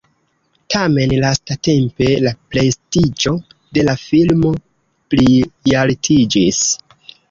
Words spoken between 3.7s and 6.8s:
de la filmo plialtiĝis.